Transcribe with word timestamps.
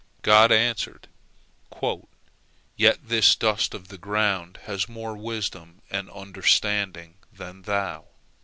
God 0.23 0.51
answered, 0.51 1.09
"Yet 2.75 3.07
this 3.07 3.35
dust 3.35 3.75
of 3.75 3.89
the 3.89 3.99
ground 3.99 4.57
has 4.63 4.89
more 4.89 5.15
wisdom 5.15 5.83
and 5.91 6.09
understanding 6.09 7.19
than 7.31 7.61
thou." 7.61 8.07